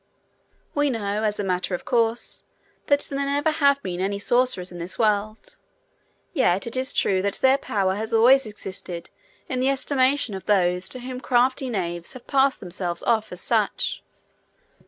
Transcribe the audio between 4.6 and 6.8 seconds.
in this world, yet it